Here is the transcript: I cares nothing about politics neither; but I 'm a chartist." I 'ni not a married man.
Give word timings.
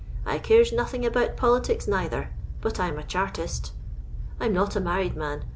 I 0.25 0.39
cares 0.39 0.73
nothing 0.73 1.05
about 1.05 1.37
politics 1.37 1.87
neither; 1.87 2.31
but 2.59 2.79
I 2.79 2.87
'm 2.87 2.97
a 2.97 3.03
chartist." 3.03 3.71
I 4.39 4.47
'ni 4.47 4.55
not 4.55 4.75
a 4.75 4.79
married 4.81 5.15
man. 5.15 5.43